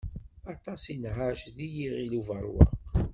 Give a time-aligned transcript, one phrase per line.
[0.53, 2.71] Aṭas i nɛac di Yiɣil Ubeṛwaq.